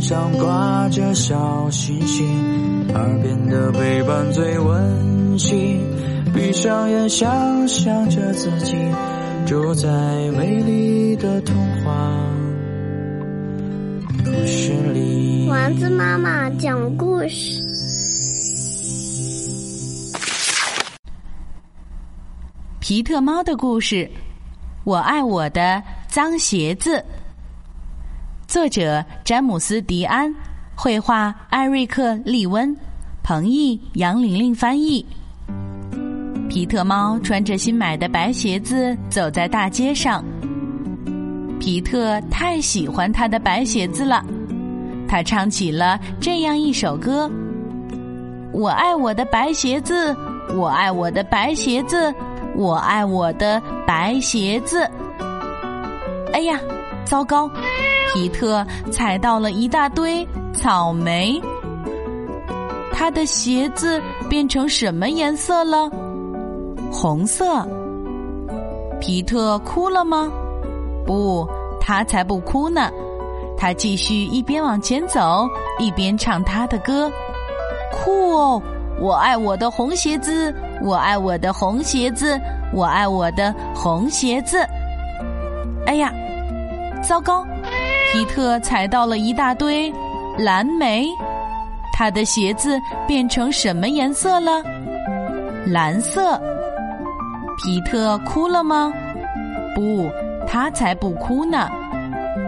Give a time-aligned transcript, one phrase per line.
[0.00, 2.26] 上挂着小星星，
[2.94, 5.80] 耳边的陪伴最温馨。
[6.34, 8.76] 闭上眼，想象着自己
[9.46, 9.88] 住在
[10.36, 12.12] 美丽的童话
[14.24, 15.48] 故事里。
[15.48, 17.60] 丸子妈妈讲故事。
[22.78, 24.08] 皮特猫的故事，
[24.84, 27.04] 我爱我的脏鞋子。
[28.46, 30.32] 作者詹姆斯·迪安，
[30.76, 32.74] 绘画艾瑞克·利温，
[33.20, 35.04] 彭毅、杨玲玲翻译。
[36.48, 40.24] 皮特猫穿着新买的白鞋子走在大街上。
[41.58, 44.24] 皮特太喜欢他的白鞋子了，
[45.08, 47.28] 他唱起了这样一首歌
[48.54, 50.16] ：“我爱我的白鞋子，
[50.54, 52.14] 我爱我的白鞋子，
[52.54, 54.88] 我爱我的白鞋子。”
[56.32, 56.60] 哎呀，
[57.04, 57.50] 糟糕！
[58.16, 61.38] 皮特踩到了一大堆草莓。
[62.90, 65.90] 他的鞋子变成什么颜色了？
[66.90, 67.62] 红色。
[69.02, 70.30] 皮特哭了吗？
[71.04, 71.46] 不，
[71.78, 72.90] 他才不哭呢。
[73.58, 75.46] 他继续一边往前走，
[75.78, 77.12] 一边唱他的歌。
[77.92, 78.62] 酷哦！
[78.98, 82.40] 我爱我的红鞋子，我爱我的红鞋子，
[82.72, 84.66] 我爱我的红鞋子。
[85.84, 86.10] 哎呀，
[87.06, 87.46] 糟糕！
[88.12, 89.92] 皮特踩到了一大堆
[90.38, 91.06] 蓝莓。
[91.92, 94.62] 他的鞋子变成什么颜色了？
[95.66, 96.40] 蓝色。
[97.56, 98.92] 皮特哭了吗？
[99.74, 100.10] 不，
[100.46, 101.68] 他才不哭呢。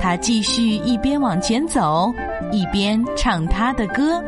[0.00, 2.10] 他继续一边往前走，
[2.50, 4.22] 一边唱他的歌。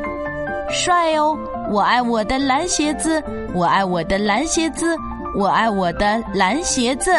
[0.68, 1.36] 帅哦！
[1.70, 3.22] 我爱我的蓝鞋子，
[3.54, 4.96] 我爱我的蓝鞋子，
[5.34, 7.10] 我爱我的蓝鞋子。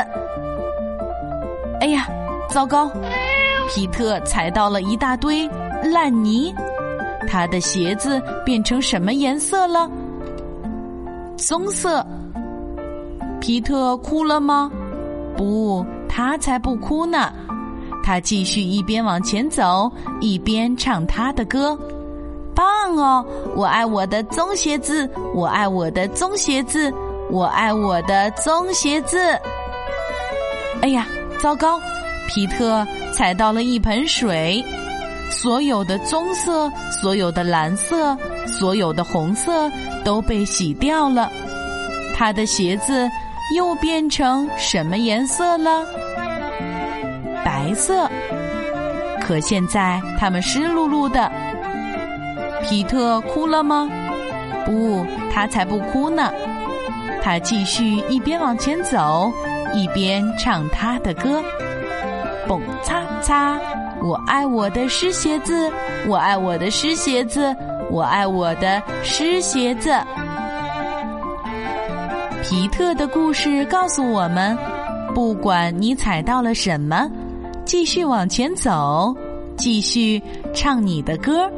[1.82, 2.08] 哎呀，
[2.50, 2.92] 糟糕！
[3.68, 5.48] 皮特踩到了一大堆
[5.84, 6.54] 烂泥。
[7.28, 9.90] 他的鞋子变成什么颜色了？
[11.36, 12.06] 棕色。
[13.40, 14.72] 皮特哭了吗？
[15.36, 17.32] 不，他才不哭呢。
[18.04, 19.92] 他继续一边往前走，
[20.22, 21.78] 一边唱他的歌。
[22.56, 23.26] 棒哦！
[23.56, 26.92] 我爱我的棕鞋子，我爱我的棕鞋子，
[27.30, 29.20] 我爱我的棕鞋子。
[30.82, 31.06] 哎呀，
[31.40, 31.80] 糟糕！
[32.28, 34.64] 皮特踩到了一盆水，
[35.32, 38.16] 所有的棕色、所有的蓝色、
[38.46, 39.72] 所有的红色
[40.04, 41.32] 都被洗掉了。
[42.16, 43.10] 他的鞋子。
[43.56, 45.86] 又变成什么颜色了？
[47.46, 48.12] 白色。
[49.22, 51.32] 可现在它们湿漉漉的。
[52.62, 53.90] 皮特哭了吗？
[54.66, 56.30] 不，他才不哭呢。
[57.24, 59.32] 他继续一边往前走，
[59.74, 61.42] 一边唱他的歌。
[62.48, 63.60] 蹦擦擦，
[64.02, 65.72] 我爱我的湿鞋子，
[66.08, 67.56] 我爱我的湿鞋子，
[67.92, 69.94] 我爱我的湿鞋子。
[72.42, 74.58] 皮特的故事告诉我们：
[75.14, 77.10] 不管你踩到了什么，
[77.66, 79.14] 继续往前走，
[79.58, 80.22] 继续
[80.54, 81.52] 唱你的歌，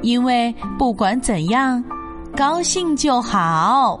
[0.00, 1.82] 因为不管怎样，
[2.34, 4.00] 高兴就好。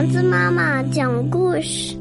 [0.00, 1.99] 丸子妈妈讲故事。